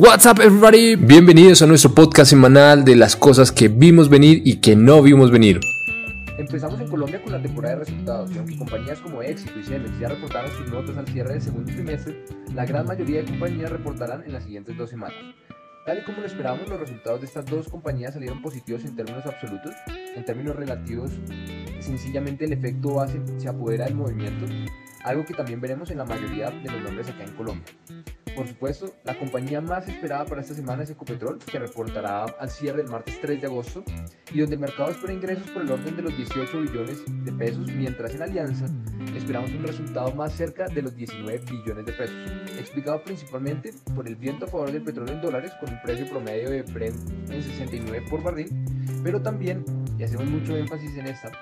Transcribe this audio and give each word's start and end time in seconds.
What's 0.00 0.26
up 0.26 0.38
everybody? 0.40 0.94
Bienvenidos 0.94 1.60
a 1.60 1.66
nuestro 1.66 1.92
podcast 1.92 2.30
semanal 2.30 2.84
de 2.84 2.94
las 2.94 3.16
cosas 3.16 3.50
que 3.50 3.66
vimos 3.66 4.08
venir 4.08 4.42
y 4.44 4.60
que 4.60 4.76
no 4.76 5.02
vimos 5.02 5.32
venir. 5.32 5.58
Empezamos 6.38 6.80
en 6.80 6.86
Colombia 6.86 7.20
con 7.20 7.32
la 7.32 7.42
temporada 7.42 7.74
de 7.74 7.80
resultados 7.80 8.30
y 8.30 8.38
aunque 8.38 8.56
compañías 8.56 9.00
como 9.00 9.22
Éxito 9.22 9.58
y 9.58 9.64
Cemex 9.64 9.98
ya 9.98 10.08
reportaron 10.10 10.52
sus 10.52 10.70
notas 10.70 10.96
al 10.96 11.08
cierre 11.08 11.32
del 11.32 11.42
segundo 11.42 11.72
trimestre, 11.72 12.24
la 12.54 12.64
gran 12.64 12.86
mayoría 12.86 13.22
de 13.22 13.24
compañías 13.24 13.72
reportarán 13.72 14.22
en 14.22 14.34
las 14.34 14.44
siguientes 14.44 14.76
dos 14.76 14.88
semanas. 14.88 15.18
Tal 15.84 15.98
y 15.98 16.04
como 16.04 16.20
lo 16.20 16.26
esperábamos, 16.28 16.68
los 16.68 16.78
resultados 16.78 17.20
de 17.20 17.26
estas 17.26 17.46
dos 17.46 17.66
compañías 17.68 18.14
salieron 18.14 18.40
positivos 18.40 18.84
en 18.84 18.94
términos 18.94 19.26
absolutos. 19.26 19.74
En 20.14 20.24
términos 20.24 20.54
relativos, 20.54 21.10
sencillamente 21.80 22.44
el 22.44 22.52
efecto 22.52 22.94
base 22.94 23.20
se 23.38 23.48
apodera 23.48 23.86
del 23.86 23.96
movimiento, 23.96 24.46
algo 25.02 25.24
que 25.24 25.34
también 25.34 25.60
veremos 25.60 25.90
en 25.90 25.98
la 25.98 26.04
mayoría 26.04 26.50
de 26.50 26.70
los 26.70 26.82
nombres 26.82 27.08
acá 27.08 27.24
en 27.24 27.32
Colombia. 27.32 27.66
Por 28.34 28.46
supuesto, 28.46 28.94
la 29.04 29.18
compañía 29.18 29.60
más 29.60 29.88
esperada 29.88 30.24
para 30.24 30.40
esta 30.40 30.54
semana 30.54 30.82
es 30.82 30.90
Ecopetrol, 30.90 31.38
que 31.38 31.58
reportará 31.58 32.24
al 32.24 32.50
cierre 32.50 32.82
el 32.82 32.88
martes 32.88 33.20
3 33.20 33.40
de 33.40 33.46
agosto 33.46 33.84
y 34.32 34.40
donde 34.40 34.54
el 34.54 34.60
mercado 34.60 34.90
espera 34.90 35.12
ingresos 35.12 35.48
por 35.50 35.62
el 35.62 35.70
orden 35.70 35.96
de 35.96 36.02
los 36.02 36.16
18 36.16 36.60
billones 36.60 36.98
de 37.24 37.32
pesos, 37.32 37.66
mientras 37.72 38.14
en 38.14 38.22
Alianza 38.22 38.66
esperamos 39.16 39.50
un 39.50 39.64
resultado 39.64 40.14
más 40.14 40.32
cerca 40.32 40.68
de 40.68 40.82
los 40.82 40.94
19 40.94 41.38
billones 41.50 41.86
de 41.86 41.92
pesos, 41.92 42.16
explicado 42.58 43.02
principalmente 43.02 43.72
por 43.94 44.06
el 44.06 44.16
viento 44.16 44.44
a 44.44 44.48
favor 44.48 44.70
del 44.70 44.82
petróleo 44.82 45.14
en 45.14 45.20
dólares 45.20 45.52
con 45.60 45.70
un 45.70 45.80
precio 45.82 46.08
promedio 46.08 46.50
de 46.50 46.62
Brent 46.62 46.96
en 47.30 47.42
69 47.42 48.06
por 48.08 48.22
barril, 48.22 48.48
pero 49.02 49.20
también, 49.20 49.64
y 49.98 50.04
hacemos 50.04 50.26
mucho 50.26 50.56
énfasis 50.56 50.96
en 50.96 51.06
esta, 51.08 51.32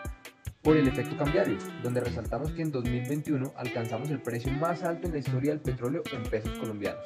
por 0.66 0.76
el 0.76 0.88
efecto 0.88 1.16
cambiario, 1.16 1.56
donde 1.80 2.00
resaltamos 2.00 2.50
que 2.50 2.62
en 2.62 2.72
2021 2.72 3.52
alcanzamos 3.56 4.10
el 4.10 4.20
precio 4.20 4.50
más 4.50 4.82
alto 4.82 5.06
en 5.06 5.12
la 5.12 5.20
historia 5.20 5.52
del 5.52 5.60
petróleo 5.60 6.02
en 6.12 6.24
pesos 6.24 6.58
colombianos. 6.58 7.04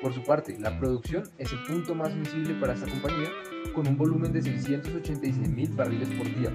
Por 0.00 0.14
su 0.14 0.22
parte, 0.22 0.56
la 0.60 0.78
producción 0.78 1.24
es 1.36 1.50
el 1.52 1.64
punto 1.64 1.96
más 1.96 2.12
sensible 2.12 2.54
para 2.60 2.74
esta 2.74 2.86
compañía, 2.86 3.28
con 3.74 3.88
un 3.88 3.96
volumen 3.96 4.32
de 4.32 4.40
686 4.40 5.48
mil 5.48 5.68
barriles 5.70 6.08
por 6.10 6.32
día, 6.32 6.52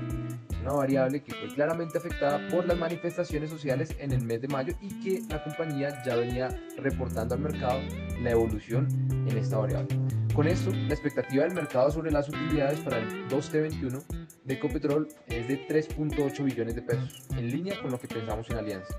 una 0.62 0.72
variable 0.72 1.22
que 1.22 1.34
fue 1.34 1.54
claramente 1.54 1.98
afectada 1.98 2.48
por 2.48 2.66
las 2.66 2.78
manifestaciones 2.78 3.50
sociales 3.50 3.94
en 4.00 4.14
el 4.14 4.22
mes 4.22 4.42
de 4.42 4.48
mayo 4.48 4.74
y 4.80 5.02
que 5.02 5.22
la 5.28 5.44
compañía 5.44 6.02
ya 6.06 6.16
venía 6.16 6.48
reportando 6.78 7.36
al 7.36 7.42
mercado 7.42 7.82
la 8.22 8.32
evolución 8.32 8.88
en 9.28 9.38
esta 9.38 9.58
variable. 9.58 10.00
Con 10.34 10.48
esto, 10.48 10.72
la 10.72 10.94
expectativa 10.94 11.44
del 11.44 11.56
mercado 11.56 11.92
sobre 11.92 12.10
las 12.10 12.30
utilidades 12.30 12.80
para 12.80 13.00
el 13.00 13.28
2T21 13.28 14.21
de 14.52 14.58
Ecopetrol 14.58 15.08
es 15.28 15.48
de 15.48 15.66
3.8 15.66 16.44
billones 16.44 16.76
de 16.76 16.82
pesos, 16.82 17.24
en 17.38 17.50
línea 17.50 17.80
con 17.82 17.90
lo 17.90 17.98
que 17.98 18.10
pensamos 18.10 18.50
en 18.50 18.58
Alianza. 18.58 18.94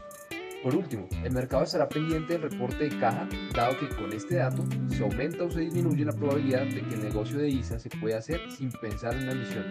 Por 0.62 0.74
último, 0.74 1.06
el 1.22 1.30
mercado 1.30 1.64
estará 1.64 1.88
pendiente 1.88 2.38
del 2.38 2.50
reporte 2.50 2.88
de 2.88 2.98
caja, 2.98 3.28
dado 3.54 3.78
que 3.78 3.88
con 3.94 4.10
este 4.14 4.36
dato 4.36 4.64
se 4.88 5.02
aumenta 5.02 5.44
o 5.44 5.50
se 5.50 5.60
disminuye 5.60 6.06
la 6.06 6.12
probabilidad 6.12 6.64
de 6.64 6.80
que 6.80 6.94
el 6.94 7.02
negocio 7.02 7.38
de 7.38 7.50
ISA 7.50 7.78
se 7.78 7.90
pueda 7.90 8.18
hacer 8.18 8.40
sin 8.50 8.72
pensar 8.72 9.12
en 9.12 9.26
la 9.26 9.32
emisión, 9.32 9.66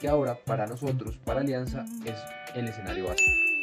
que 0.00 0.08
ahora 0.08 0.34
para 0.34 0.66
nosotros, 0.66 1.18
para 1.18 1.40
Alianza, 1.40 1.84
es 2.06 2.16
el 2.54 2.68
escenario 2.68 3.08
básico. 3.08 3.57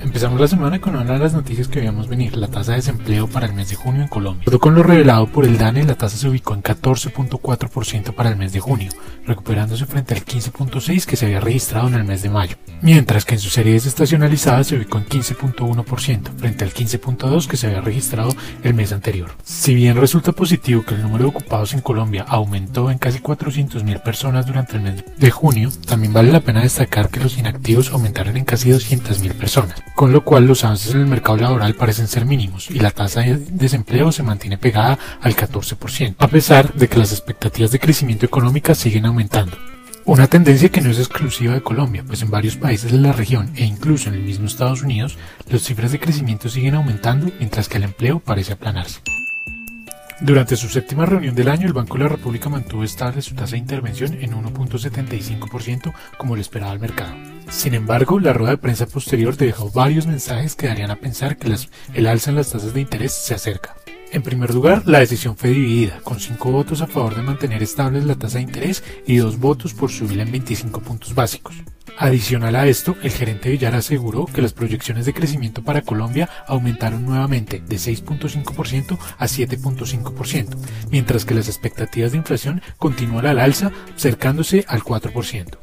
Empezamos 0.00 0.40
la 0.40 0.46
semana 0.46 0.80
con 0.80 0.94
una 0.94 1.14
de 1.14 1.18
las 1.18 1.32
noticias 1.32 1.66
que 1.66 1.80
veíamos 1.80 2.08
venir, 2.08 2.36
la 2.36 2.46
tasa 2.46 2.72
de 2.72 2.78
desempleo 2.78 3.26
para 3.26 3.46
el 3.46 3.52
mes 3.52 3.68
de 3.68 3.74
junio 3.74 4.02
en 4.02 4.08
Colombia. 4.08 4.44
Todo 4.44 4.60
con 4.60 4.74
lo 4.74 4.84
revelado 4.84 5.26
por 5.26 5.44
el 5.44 5.58
DANE, 5.58 5.84
la 5.84 5.96
tasa 5.96 6.16
se 6.16 6.28
ubicó 6.28 6.54
en 6.54 6.62
14.4% 6.62 8.14
para 8.14 8.30
el 8.30 8.36
mes 8.36 8.52
de 8.52 8.60
junio, 8.60 8.92
recuperándose 9.26 9.86
frente 9.86 10.14
al 10.14 10.24
15.6% 10.24 11.04
que 11.04 11.16
se 11.16 11.26
había 11.26 11.40
registrado 11.40 11.88
en 11.88 11.94
el 11.94 12.04
mes 12.04 12.22
de 12.22 12.30
mayo, 12.30 12.56
mientras 12.80 13.24
que 13.24 13.34
en 13.34 13.40
su 13.40 13.50
serie 13.50 13.72
desestacionalizada 13.72 14.62
se 14.62 14.76
ubicó 14.76 14.98
en 14.98 15.06
15.1% 15.06 16.36
frente 16.36 16.64
al 16.64 16.72
15.2% 16.72 17.48
que 17.48 17.56
se 17.56 17.66
había 17.66 17.80
registrado 17.80 18.34
el 18.62 18.74
mes 18.74 18.92
anterior. 18.92 19.32
Si 19.42 19.74
bien 19.74 19.96
resulta 19.96 20.30
positivo 20.30 20.84
que 20.84 20.94
el 20.94 21.02
número 21.02 21.24
de 21.24 21.30
ocupados 21.30 21.74
en 21.74 21.80
Colombia 21.80 22.24
aumentó 22.28 22.90
en 22.90 22.98
casi 22.98 23.18
400.000 23.18 24.02
personas 24.02 24.46
durante 24.46 24.76
el 24.76 24.82
mes 24.82 25.04
de 25.16 25.30
junio, 25.32 25.70
también 25.86 26.12
vale 26.12 26.30
la 26.30 26.40
pena 26.40 26.62
destacar 26.62 27.08
que 27.08 27.20
los 27.20 27.36
inactivos 27.36 27.90
aumentaron 27.90 28.36
en 28.36 28.44
casi 28.44 28.70
200.000 28.70 29.32
personas 29.32 29.87
con 29.94 30.12
lo 30.12 30.24
cual 30.24 30.46
los 30.46 30.64
avances 30.64 30.94
en 30.94 31.00
el 31.00 31.06
mercado 31.06 31.38
laboral 31.38 31.74
parecen 31.74 32.08
ser 32.08 32.24
mínimos 32.24 32.70
y 32.70 32.78
la 32.78 32.90
tasa 32.90 33.20
de 33.20 33.36
desempleo 33.36 34.12
se 34.12 34.22
mantiene 34.22 34.58
pegada 34.58 34.98
al 35.20 35.36
14%, 35.36 36.16
a 36.18 36.28
pesar 36.28 36.72
de 36.74 36.88
que 36.88 36.98
las 36.98 37.12
expectativas 37.12 37.70
de 37.70 37.80
crecimiento 37.80 38.26
económico 38.26 38.74
siguen 38.74 39.06
aumentando. 39.06 39.56
Una 40.04 40.26
tendencia 40.26 40.70
que 40.70 40.80
no 40.80 40.90
es 40.90 40.98
exclusiva 40.98 41.52
de 41.52 41.62
Colombia, 41.62 42.02
pues 42.06 42.22
en 42.22 42.30
varios 42.30 42.56
países 42.56 42.90
de 42.90 42.96
la 42.96 43.12
región 43.12 43.50
e 43.56 43.64
incluso 43.66 44.08
en 44.08 44.14
el 44.14 44.22
mismo 44.22 44.46
Estados 44.46 44.82
Unidos, 44.82 45.18
las 45.50 45.62
cifras 45.62 45.92
de 45.92 46.00
crecimiento 46.00 46.48
siguen 46.48 46.76
aumentando 46.76 47.30
mientras 47.38 47.68
que 47.68 47.76
el 47.76 47.84
empleo 47.84 48.18
parece 48.18 48.54
aplanarse. 48.54 49.00
Durante 50.20 50.56
su 50.56 50.68
séptima 50.68 51.06
reunión 51.06 51.34
del 51.34 51.48
año, 51.48 51.66
el 51.66 51.74
Banco 51.74 51.98
de 51.98 52.04
la 52.04 52.08
República 52.08 52.48
mantuvo 52.48 52.82
estable 52.82 53.22
su 53.22 53.34
tasa 53.34 53.52
de 53.52 53.58
intervención 53.58 54.14
en 54.14 54.32
1.75% 54.32 55.92
como 56.16 56.34
lo 56.34 56.40
esperaba 56.40 56.72
el 56.72 56.80
mercado. 56.80 57.37
Sin 57.50 57.74
embargo, 57.74 58.20
la 58.20 58.32
rueda 58.32 58.52
de 58.52 58.58
prensa 58.58 58.86
posterior 58.86 59.36
dejó 59.36 59.70
varios 59.70 60.06
mensajes 60.06 60.54
que 60.54 60.66
darían 60.66 60.90
a 60.90 60.96
pensar 60.96 61.36
que 61.38 61.54
el 61.94 62.06
alza 62.06 62.30
en 62.30 62.36
las 62.36 62.50
tasas 62.50 62.74
de 62.74 62.80
interés 62.80 63.12
se 63.12 63.34
acerca. 63.34 63.74
En 64.10 64.22
primer 64.22 64.54
lugar, 64.54 64.82
la 64.86 65.00
decisión 65.00 65.36
fue 65.36 65.50
dividida, 65.50 66.00
con 66.02 66.18
cinco 66.18 66.50
votos 66.50 66.80
a 66.80 66.86
favor 66.86 67.14
de 67.14 67.22
mantener 67.22 67.62
estable 67.62 68.02
la 68.02 68.14
tasa 68.14 68.38
de 68.38 68.44
interés 68.44 68.82
y 69.06 69.16
dos 69.16 69.38
votos 69.38 69.74
por 69.74 69.90
subirla 69.90 70.22
en 70.22 70.32
25 70.32 70.80
puntos 70.80 71.14
básicos. 71.14 71.56
Adicional 71.98 72.54
a 72.54 72.66
esto, 72.66 72.96
el 73.02 73.10
gerente 73.10 73.50
Villar 73.50 73.74
aseguró 73.74 74.26
que 74.26 74.40
las 74.40 74.52
proyecciones 74.52 75.04
de 75.04 75.12
crecimiento 75.12 75.62
para 75.62 75.82
Colombia 75.82 76.28
aumentaron 76.46 77.04
nuevamente 77.04 77.60
de 77.60 77.76
6.5% 77.76 78.98
a 79.18 79.26
7.5%, 79.26 80.56
mientras 80.90 81.24
que 81.24 81.34
las 81.34 81.48
expectativas 81.48 82.12
de 82.12 82.18
inflación 82.18 82.62
continúan 82.76 83.26
al 83.26 83.40
alza, 83.40 83.72
cercándose 83.96 84.64
al 84.68 84.82
4%. 84.82 85.58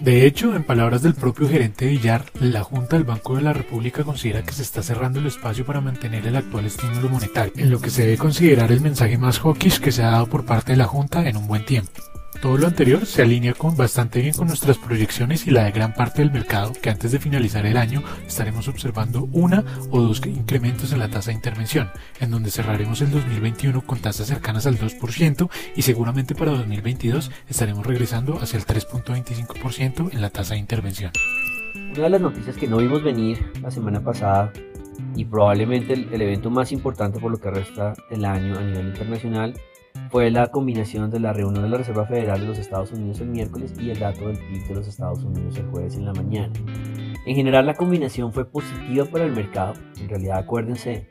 De 0.00 0.26
hecho, 0.26 0.54
en 0.54 0.62
palabras 0.62 1.02
del 1.02 1.14
propio 1.14 1.48
gerente 1.48 1.86
Villar, 1.86 2.26
la 2.38 2.62
Junta 2.62 2.96
del 2.96 3.04
Banco 3.04 3.34
de 3.36 3.42
la 3.42 3.54
República 3.54 4.04
considera 4.04 4.42
que 4.42 4.52
se 4.52 4.62
está 4.62 4.82
cerrando 4.82 5.20
el 5.20 5.26
espacio 5.26 5.64
para 5.64 5.80
mantener 5.80 6.26
el 6.26 6.36
actual 6.36 6.66
estímulo 6.66 7.08
monetario, 7.08 7.52
en 7.56 7.70
lo 7.70 7.80
que 7.80 7.88
se 7.88 8.02
debe 8.02 8.18
considerar 8.18 8.70
el 8.72 8.82
mensaje 8.82 9.16
más 9.16 9.38
hawkish 9.38 9.80
que 9.80 9.92
se 9.92 10.02
ha 10.02 10.10
dado 10.10 10.26
por 10.26 10.44
parte 10.44 10.72
de 10.72 10.78
la 10.78 10.84
Junta 10.84 11.26
en 11.26 11.38
un 11.38 11.46
buen 11.46 11.64
tiempo. 11.64 11.90
Todo 12.46 12.58
lo 12.58 12.68
anterior 12.68 13.04
se 13.06 13.22
alinea 13.22 13.54
con 13.54 13.76
bastante 13.76 14.20
bien 14.20 14.32
con 14.32 14.46
nuestras 14.46 14.78
proyecciones 14.78 15.48
y 15.48 15.50
la 15.50 15.64
de 15.64 15.72
gran 15.72 15.92
parte 15.92 16.22
del 16.22 16.30
mercado 16.30 16.74
que 16.80 16.90
antes 16.90 17.10
de 17.10 17.18
finalizar 17.18 17.66
el 17.66 17.76
año 17.76 18.04
estaremos 18.24 18.68
observando 18.68 19.28
una 19.32 19.64
o 19.90 20.00
dos 20.00 20.24
incrementos 20.24 20.92
en 20.92 21.00
la 21.00 21.08
tasa 21.08 21.32
de 21.32 21.38
intervención, 21.38 21.90
en 22.20 22.30
donde 22.30 22.52
cerraremos 22.52 23.00
el 23.00 23.10
2021 23.10 23.84
con 23.84 23.98
tasas 23.98 24.28
cercanas 24.28 24.64
al 24.64 24.78
2% 24.78 25.50
y 25.74 25.82
seguramente 25.82 26.36
para 26.36 26.52
2022 26.52 27.32
estaremos 27.48 27.84
regresando 27.84 28.38
hacia 28.40 28.60
el 28.60 28.64
3.25% 28.64 30.12
en 30.12 30.20
la 30.20 30.30
tasa 30.30 30.54
de 30.54 30.60
intervención. 30.60 31.10
Una 31.74 32.04
de 32.04 32.10
las 32.10 32.20
noticias 32.20 32.56
que 32.56 32.68
no 32.68 32.76
vimos 32.76 33.02
venir 33.02 33.44
la 33.60 33.72
semana 33.72 34.04
pasada 34.04 34.52
y 35.16 35.24
probablemente 35.24 35.94
el, 35.94 36.14
el 36.14 36.22
evento 36.22 36.48
más 36.50 36.70
importante 36.70 37.18
por 37.18 37.32
lo 37.32 37.40
que 37.40 37.50
resta 37.50 37.94
del 38.08 38.24
año 38.24 38.56
a 38.56 38.60
nivel 38.60 38.86
internacional 38.86 39.54
fue 40.10 40.30
la 40.30 40.48
combinación 40.48 41.10
de 41.10 41.20
la 41.20 41.32
reunión 41.32 41.64
de 41.64 41.70
la 41.70 41.78
Reserva 41.78 42.06
Federal 42.06 42.40
de 42.40 42.46
los 42.46 42.58
Estados 42.58 42.92
Unidos 42.92 43.20
el 43.20 43.28
miércoles 43.28 43.74
y 43.78 43.90
el 43.90 43.98
dato 43.98 44.26
del 44.26 44.38
PIB 44.38 44.68
de 44.68 44.74
los 44.74 44.88
Estados 44.88 45.22
Unidos 45.22 45.56
el 45.56 45.66
jueves 45.66 45.94
en 45.96 46.04
la 46.04 46.12
mañana. 46.12 46.52
En 47.26 47.34
general 47.34 47.66
la 47.66 47.74
combinación 47.74 48.32
fue 48.32 48.48
positiva 48.48 49.04
para 49.04 49.24
el 49.24 49.32
mercado. 49.32 49.74
En 50.00 50.08
realidad 50.08 50.38
acuérdense 50.38 51.08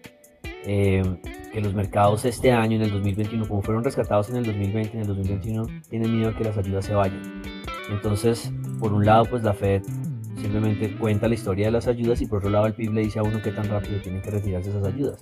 eh, 0.66 1.04
que 1.52 1.62
los 1.62 1.74
mercados 1.74 2.26
este 2.26 2.52
año, 2.52 2.78
en 2.78 2.84
el 2.84 2.92
2021, 2.92 3.48
como 3.48 3.62
fueron 3.62 3.84
rescatados 3.84 4.30
en 4.30 4.38
el 4.38 4.46
2020, 4.46 4.94
en 4.94 5.02
el 5.02 5.08
2021, 5.08 5.68
tienen 5.90 6.18
miedo 6.18 6.36
que 6.36 6.44
las 6.44 6.58
ayudas 6.58 6.86
se 6.86 6.94
vayan. 6.94 7.42
Entonces, 7.90 8.52
por 8.80 8.94
un 8.94 9.06
lado, 9.06 9.26
pues 9.26 9.44
la 9.44 9.54
Fed 9.54 9.84
simplemente 10.38 10.96
cuenta 10.98 11.28
la 11.28 11.36
historia 11.36 11.68
de 11.68 11.72
las 11.72 11.88
ayudas 11.88 12.22
y 12.22 12.26
por 12.26 12.40
otro 12.40 12.50
lado 12.50 12.66
el 12.68 12.74
PIB 12.74 12.94
le 12.94 13.02
dice 13.02 13.20
a 13.20 13.24
uno 13.24 13.42
qué 13.42 13.52
tan 13.52 13.68
rápido 13.70 14.00
tienen 14.02 14.22
que 14.22 14.32
retirarse 14.32 14.70
esas 14.70 14.86
ayudas. 14.86 15.22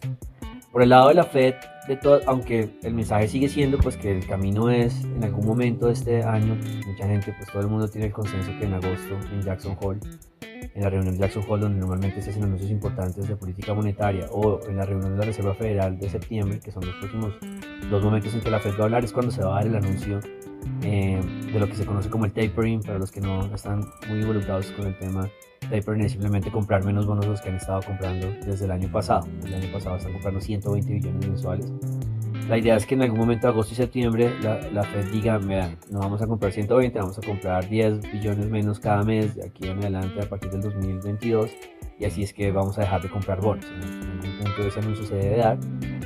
Por 0.72 0.81
el 0.81 0.90
lado 0.90 1.09
de 1.09 1.13
la 1.13 1.23
Fed, 1.23 1.56
de 1.88 1.98
todo, 1.98 2.22
aunque 2.26 2.70
el 2.84 2.94
mensaje 2.94 3.28
sigue 3.28 3.50
siendo 3.50 3.78
pues 3.78 3.98
que 3.98 4.12
el 4.12 4.26
camino 4.26 4.70
es 4.70 5.03
en 5.03 5.24
algún 5.24 5.46
momento 5.46 5.88
de 5.88 5.94
este 5.94 6.24
año, 6.24 6.58
mucha 6.88 7.08
gente, 7.08 7.34
pues 7.38 7.52
todo 7.52 7.62
el 7.62 7.68
mundo 7.68 7.88
tiene 7.88 8.08
el 8.08 8.14
consenso 8.14 8.52
que 8.58 8.66
en 8.66 8.74
agosto 8.74 9.18
en 9.32 9.41
Jackson 9.41 9.78
Hole, 9.82 10.00
en 10.41 10.82
la 10.82 10.90
reunión 10.90 11.16
de 11.16 11.20
Jackson 11.20 11.44
Hole 11.47 11.64
donde 11.64 11.80
normalmente 11.80 12.22
se 12.22 12.30
hacen 12.30 12.44
anuncios 12.44 12.72
importantes 12.72 13.28
de 13.28 13.35
política 13.35 13.74
monetaria 13.74 14.28
o 14.32 14.62
en 14.68 14.78
la 14.78 14.85
reunión 14.85 15.14
de 15.14 15.20
la 15.20 15.26
Reserva 15.26 15.53
Federal 15.56 15.97
de 16.00 16.09
septiembre, 16.09 16.59
que 16.59 16.72
son 16.72 16.85
los 16.85 16.96
próximos 16.96 17.34
dos 17.90 18.03
momentos 18.03 18.34
en 18.34 18.41
que 18.41 18.50
la 18.50 18.59
Fed 18.59 18.74
va 18.78 18.82
a 18.82 18.84
hablar, 18.84 19.03
es 19.03 19.12
cuando 19.12 19.32
se 19.32 19.44
va 19.44 19.52
a 19.52 19.56
dar 19.56 19.68
el 19.68 19.76
anuncio 19.76 20.20
eh, 20.82 21.22
de 21.52 21.60
lo 21.60 21.68
que 21.68 21.76
se 21.76 21.86
conoce 21.86 22.10
como 22.10 22.26
el 22.26 22.34
tapering, 22.34 22.82
para 22.82 23.00
los 23.00 23.12
que 23.12 23.22
no 23.22 23.46
están 23.54 23.86
muy 24.08 24.20
involucrados 24.20 24.72
con 24.72 24.88
el 24.88 24.98
tema 24.98 25.30
Tapering 25.70 26.02
es 26.02 26.12
simplemente 26.12 26.52
comprar 26.52 26.84
menos 26.84 27.06
bonos 27.06 27.26
los 27.26 27.42
que 27.42 27.50
han 27.50 27.56
estado 27.56 27.82
comprando 27.82 28.28
desde 28.46 28.66
el 28.66 28.72
año 28.72 28.92
pasado. 28.92 29.28
El 29.46 29.54
año 29.54 29.72
pasado 29.72 29.98
están 29.98 30.14
comprando 30.14 30.42
120 30.42 30.94
billones 30.94 31.28
mensuales. 31.28 31.72
La 32.48 32.58
idea 32.58 32.76
es 32.76 32.86
que 32.86 32.96
en 32.96 33.04
algún 33.04 33.20
momento, 33.20 33.48
agosto 33.48 33.74
y 33.74 33.78
septiembre, 33.78 34.34
la, 34.42 34.60
la 34.72 34.84
Fed 34.84 35.12
diga, 35.12 35.38
vean, 35.38 35.78
no 35.90 36.00
vamos 36.00 36.22
a 36.22 36.28
comprar 36.28 36.52
120, 36.52 37.00
vamos 37.00 37.18
a 37.18 37.22
comprar 37.22 37.70
10 37.70 38.12
billones 38.12 38.50
menos 38.50 38.80
cada 38.80 39.04
mes 39.04 39.36
de 39.36 39.46
aquí 39.46 39.68
en 39.68 39.78
adelante 39.80 40.22
a 40.22 40.28
partir 40.28 40.52
del 40.52 40.62
2022 40.62 41.52
y 42.00 42.06
así 42.06 42.24
es 42.24 42.34
que 42.34 42.52
vamos 42.52 42.78
a 42.78 42.82
dejar 42.82 43.02
de 43.02 43.10
comprar 43.10 43.40
bonos. 43.40 43.66
Ningún 43.72 44.13
punto 44.43 44.67
ese 44.67 44.79
anuncio 44.79 45.05
se 45.05 45.16
debe 45.16 45.37
dar. 45.37 45.57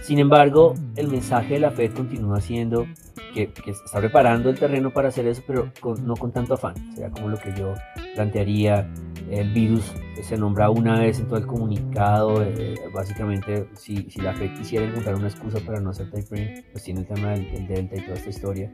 Sin 0.01 0.19
embargo, 0.19 0.75
el 0.95 1.07
mensaje 1.07 1.55
de 1.55 1.59
la 1.59 1.71
Fed 1.71 1.93
continúa 1.93 2.39
siendo 2.39 2.85
que, 3.33 3.51
está 3.67 3.99
preparando 3.99 4.49
el 4.49 4.57
terreno 4.57 4.91
para 4.91 5.09
hacer 5.09 5.27
eso, 5.27 5.43
pero 5.45 5.71
no 6.03 6.15
con 6.15 6.31
tanto 6.31 6.55
afán. 6.55 6.75
Sería 6.93 7.09
como 7.09 7.29
lo 7.29 7.37
que 7.37 7.53
yo 7.55 7.73
plantearía. 8.15 8.89
El 9.29 9.51
virus 9.51 9.93
se 10.21 10.37
nombra 10.37 10.69
una 10.69 10.99
vez 10.99 11.19
en 11.19 11.27
todo 11.27 11.37
el 11.37 11.45
comunicado. 11.45 12.43
Eh, 12.43 12.75
básicamente, 12.93 13.67
si, 13.75 14.09
si, 14.09 14.21
la 14.21 14.33
Fed 14.33 14.53
quisiera 14.57 14.85
encontrar 14.85 15.15
una 15.15 15.27
excusa 15.27 15.59
para 15.59 15.79
no 15.79 15.89
hacer 15.89 16.09
tapering, 16.09 16.63
pues 16.71 16.83
tiene 16.83 17.01
el 17.01 17.07
tema 17.07 17.31
del, 17.31 17.67
Delta 17.67 17.95
y 17.97 18.01
toda 18.01 18.15
esta 18.15 18.29
historia. 18.29 18.71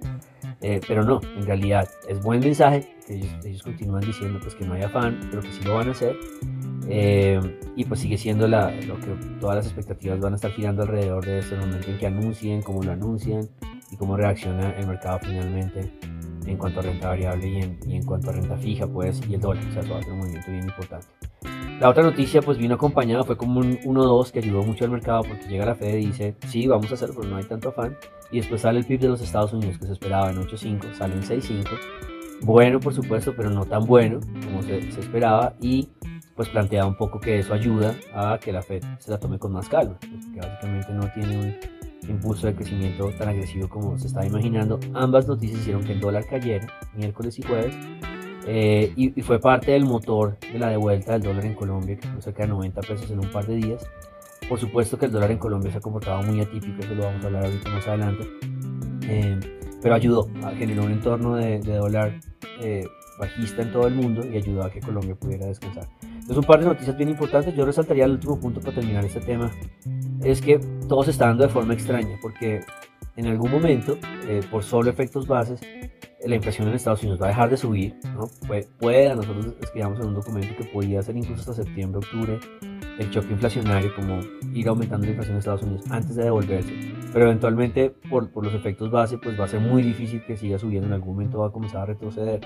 Eh, 0.61 0.79
pero 0.87 1.03
no, 1.03 1.19
en 1.35 1.45
realidad 1.45 1.89
es 2.07 2.21
buen 2.21 2.39
mensaje. 2.39 2.92
Ellos, 3.09 3.29
ellos 3.43 3.63
continúan 3.63 4.01
diciendo 4.01 4.39
pues, 4.41 4.55
que 4.55 4.65
no 4.65 4.73
hay 4.73 4.83
afán, 4.83 5.19
pero 5.29 5.41
que 5.41 5.51
sí 5.51 5.63
lo 5.63 5.75
van 5.75 5.89
a 5.89 5.91
hacer. 5.91 6.15
Eh, 6.89 7.39
y 7.75 7.85
pues 7.85 8.01
sigue 8.01 8.17
siendo 8.17 8.47
la, 8.47 8.71
lo 8.81 8.99
que 8.99 9.15
todas 9.39 9.57
las 9.57 9.65
expectativas 9.65 10.19
van 10.19 10.33
a 10.33 10.35
estar 10.35 10.51
girando 10.51 10.83
alrededor 10.83 11.25
de 11.25 11.39
este 11.39 11.55
momento 11.55 11.89
en 11.89 11.97
que 11.97 12.07
anuncien, 12.07 12.61
cómo 12.61 12.83
lo 12.83 12.91
anuncian 12.91 13.47
y 13.91 13.95
cómo 13.95 14.17
reacciona 14.17 14.71
el 14.71 14.87
mercado 14.87 15.19
finalmente 15.21 15.91
en 16.45 16.57
cuanto 16.57 16.79
a 16.79 16.83
renta 16.83 17.09
variable 17.09 17.47
y 17.47 17.57
en, 17.57 17.79
y 17.87 17.95
en 17.95 18.03
cuanto 18.03 18.29
a 18.29 18.33
renta 18.33 18.57
fija, 18.57 18.87
pues, 18.87 19.21
y 19.29 19.35
el 19.35 19.41
dólar. 19.41 19.63
O 19.69 19.73
sea, 19.73 19.81
todo 19.83 19.99
un 20.11 20.19
movimiento 20.19 20.51
bien 20.51 20.63
importante. 20.63 21.07
La 21.79 21.89
otra 21.89 22.03
noticia, 22.03 22.41
pues, 22.41 22.57
vino 22.57 22.75
acompañada, 22.75 23.23
fue 23.23 23.37
como 23.37 23.59
un 23.59 23.77
1-2 23.79 24.31
que 24.31 24.39
ayudó 24.39 24.63
mucho 24.63 24.85
al 24.85 24.91
mercado 24.91 25.23
porque 25.23 25.47
llega 25.47 25.65
la 25.65 25.75
Fed 25.75 25.97
y 25.97 26.07
dice, 26.07 26.35
sí, 26.47 26.67
vamos 26.67 26.91
a 26.91 26.93
hacerlo, 26.95 27.15
pero 27.17 27.29
no 27.29 27.37
hay 27.37 27.43
tanto 27.45 27.69
afán. 27.69 27.97
Y 28.31 28.37
después 28.37 28.61
sale 28.61 28.79
el 28.79 28.85
PIB 28.85 28.99
de 28.99 29.07
los 29.09 29.21
Estados 29.21 29.53
Unidos 29.53 29.77
que 29.77 29.85
se 29.85 29.93
esperaba 29.93 30.31
en 30.31 30.37
8.5, 30.37 30.93
sale 30.95 31.15
en 31.15 31.23
6.5. 31.23 32.12
Bueno, 32.43 32.79
por 32.79 32.93
supuesto, 32.93 33.33
pero 33.35 33.49
no 33.49 33.65
tan 33.65 33.85
bueno 33.85 34.19
como 34.45 34.61
se, 34.63 34.91
se 34.91 34.99
esperaba. 34.99 35.53
Y 35.61 35.89
pues 36.35 36.49
plantea 36.49 36.85
un 36.85 36.95
poco 36.95 37.19
que 37.19 37.39
eso 37.39 37.53
ayuda 37.53 37.95
a 38.13 38.39
que 38.39 38.51
la 38.51 38.61
Fed 38.61 38.83
se 38.99 39.11
la 39.11 39.19
tome 39.19 39.37
con 39.37 39.51
más 39.51 39.69
calma, 39.69 39.97
que 39.99 40.39
básicamente 40.39 40.93
no 40.93 41.07
tiene 41.13 41.37
un 41.37 42.09
impulso 42.09 42.47
de 42.47 42.55
crecimiento 42.55 43.09
tan 43.17 43.29
agresivo 43.29 43.69
como 43.69 43.97
se 43.97 44.07
estaba 44.07 44.25
imaginando. 44.25 44.79
Ambas 44.93 45.27
noticias 45.27 45.61
hicieron 45.61 45.83
que 45.83 45.93
el 45.93 45.99
dólar 45.99 46.25
cayera 46.25 46.67
miércoles 46.95 47.37
y 47.39 47.43
jueves 47.43 47.75
eh, 48.45 48.91
y, 48.95 49.21
fue 49.21 49.39
parte 49.39 49.71
del 49.71 49.85
motor 49.85 50.37
de 50.39 50.59
la 50.59 50.69
devuelta 50.69 51.13
del 51.13 51.21
dólar 51.21 51.45
en 51.45 51.53
Colombia, 51.53 51.97
que 51.97 52.07
fue 52.07 52.21
cerca 52.21 52.43
de 52.43 52.49
90 52.49 52.81
pesos 52.81 53.09
en 53.09 53.19
un 53.19 53.31
par 53.31 53.45
de 53.45 53.55
días. 53.55 53.85
Por 54.49 54.59
supuesto 54.59 54.97
que 54.97 55.05
el 55.05 55.11
dólar 55.11 55.31
en 55.31 55.37
Colombia 55.37 55.71
se 55.71 55.77
ha 55.77 55.81
comportado 55.81 56.21
muy 56.23 56.41
atípico, 56.41 56.81
eso 56.81 56.93
lo 56.93 57.03
vamos 57.03 57.23
a 57.23 57.27
hablar 57.27 57.45
ahorita 57.45 57.69
más 57.69 57.87
adelante, 57.87 58.27
eh, 59.07 59.39
pero 59.81 59.95
ayudó 59.95 60.27
a 60.43 60.51
generar 60.51 60.85
un 60.85 60.91
entorno 60.91 61.35
de, 61.35 61.59
dólar 61.59 62.19
eh, 62.59 62.87
bajista 63.19 63.61
en 63.61 63.71
todo 63.71 63.87
el 63.87 63.95
mundo 63.95 64.25
y 64.25 64.37
ayudó 64.37 64.63
a 64.63 64.71
que 64.71 64.79
Colombia 64.79 65.15
pudiera 65.15 65.45
descansar. 65.45 65.87
Entonces 66.01 66.37
un 66.37 66.43
par 66.43 66.59
de 66.59 66.65
noticias 66.65 66.97
bien 66.97 67.09
importantes, 67.09 67.55
yo 67.55 67.65
resaltaría 67.65 68.05
el 68.05 68.11
último 68.11 68.39
punto 68.39 68.61
para 68.61 68.75
terminar 68.75 69.03
este 69.05 69.19
tema, 69.19 69.51
es 70.23 70.41
que 70.41 70.59
todo 70.87 71.03
se 71.03 71.11
está 71.11 71.27
dando 71.27 71.43
de 71.43 71.49
forma 71.49 71.73
extraña, 71.73 72.17
porque 72.21 72.61
en 73.15 73.27
algún 73.27 73.51
momento, 73.51 73.97
eh, 74.27 74.41
por 74.49 74.63
solo 74.63 74.89
efectos 74.89 75.27
bases, 75.27 75.61
la 76.25 76.35
inflación 76.35 76.67
en 76.67 76.75
Estados 76.75 77.01
Unidos 77.03 77.21
va 77.21 77.25
a 77.25 77.29
dejar 77.29 77.49
de 77.49 77.57
subir, 77.57 77.95
¿no? 78.15 78.29
puede, 78.79 79.15
nosotros 79.15 79.55
escribamos 79.61 79.99
en 79.99 80.07
un 80.07 80.13
documento 80.13 80.55
que 80.57 80.63
podría 80.63 81.01
ser 81.01 81.17
incluso 81.17 81.41
hasta 81.41 81.63
septiembre, 81.63 81.99
octubre, 81.99 82.39
el 82.99 83.09
choque 83.09 83.31
inflacionario, 83.31 83.93
como 83.95 84.19
ir 84.53 84.67
aumentando 84.67 85.05
la 85.05 85.11
inflación 85.11 85.35
en 85.35 85.39
Estados 85.39 85.63
Unidos 85.63 85.83
antes 85.89 86.15
de 86.15 86.23
devolverse. 86.23 86.73
Pero 87.11 87.25
eventualmente, 87.25 87.89
por, 88.09 88.29
por 88.31 88.43
los 88.43 88.53
efectos 88.53 88.91
base, 88.91 89.17
pues 89.17 89.39
va 89.39 89.45
a 89.45 89.47
ser 89.47 89.59
muy 89.59 89.81
difícil 89.83 90.23
que 90.25 90.37
siga 90.37 90.57
subiendo, 90.57 90.87
en 90.87 90.93
algún 90.93 91.15
momento 91.15 91.39
va 91.39 91.47
a 91.47 91.51
comenzar 91.51 91.81
a 91.81 91.85
retroceder 91.85 92.41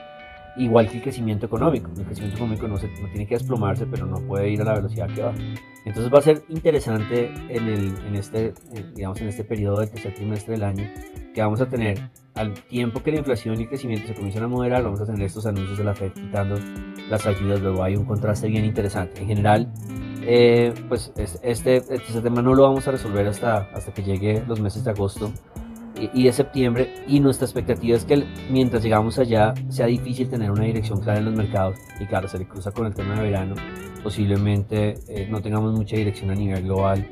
igual 0.57 0.89
que 0.89 0.97
el 0.97 1.03
crecimiento 1.03 1.45
económico. 1.45 1.91
El 1.97 2.05
crecimiento 2.05 2.37
económico 2.37 2.67
no, 2.67 2.77
se, 2.77 2.87
no 2.87 3.07
tiene 3.09 3.27
que 3.27 3.35
desplomarse, 3.35 3.85
pero 3.85 4.05
no 4.05 4.17
puede 4.21 4.49
ir 4.49 4.61
a 4.61 4.65
la 4.65 4.73
velocidad 4.73 5.07
que 5.07 5.21
va. 5.21 5.33
Entonces 5.85 6.13
va 6.13 6.19
a 6.19 6.21
ser 6.21 6.43
interesante 6.49 7.31
en, 7.49 7.67
el, 7.67 7.95
en, 8.07 8.15
este, 8.15 8.53
digamos, 8.95 9.21
en 9.21 9.27
este 9.27 9.43
periodo 9.43 9.79
del 9.79 9.89
tercer 9.89 10.13
trimestre 10.15 10.53
del 10.53 10.63
año 10.63 10.83
que 11.33 11.41
vamos 11.41 11.61
a 11.61 11.69
tener 11.69 12.09
al 12.33 12.53
tiempo 12.53 13.03
que 13.03 13.11
la 13.11 13.19
inflación 13.19 13.59
y 13.59 13.63
el 13.63 13.69
crecimiento 13.69 14.07
se 14.07 14.15
comienzan 14.15 14.43
a 14.43 14.47
moderar, 14.47 14.83
vamos 14.83 14.99
a 15.01 15.05
tener 15.05 15.21
estos 15.21 15.45
anuncios 15.45 15.77
de 15.77 15.83
la 15.83 15.93
Fed 15.93 16.11
quitando 16.11 16.57
las 17.09 17.25
ayudas, 17.27 17.61
luego 17.61 17.83
hay 17.83 17.95
un 17.95 18.05
contraste 18.05 18.47
bien 18.47 18.65
interesante. 18.65 19.21
En 19.21 19.27
general, 19.27 19.71
eh, 20.29 20.73
pues 20.89 21.13
este, 21.15 21.77
este, 21.77 22.21
tema 22.21 22.41
no 22.41 22.53
lo 22.53 22.63
vamos 22.63 22.85
a 22.85 22.91
resolver 22.91 23.25
hasta, 23.27 23.69
hasta 23.73 23.93
que 23.93 24.03
llegue 24.03 24.43
los 24.45 24.59
meses 24.59 24.83
de 24.83 24.91
agosto 24.91 25.31
y 26.13 26.25
de 26.25 26.33
septiembre 26.33 26.93
y 27.07 27.21
nuestra 27.21 27.45
expectativa 27.45 27.95
es 27.95 28.03
que 28.03 28.25
mientras 28.49 28.83
llegamos 28.83 29.17
allá 29.19 29.53
sea 29.69 29.85
difícil 29.85 30.29
tener 30.29 30.51
una 30.51 30.65
dirección 30.65 30.99
clara 30.99 31.19
en 31.19 31.25
los 31.25 31.33
mercados 31.33 31.77
y 31.99 32.05
claro, 32.05 32.27
se 32.27 32.37
le 32.39 32.45
cruza 32.45 32.71
con 32.71 32.85
el 32.85 32.93
tema 32.93 33.15
de 33.15 33.21
verano, 33.21 33.55
posiblemente 34.03 34.95
eh, 35.07 35.27
no 35.31 35.41
tengamos 35.41 35.73
mucha 35.73 35.95
dirección 35.95 36.29
a 36.29 36.35
nivel 36.35 36.63
global 36.63 37.07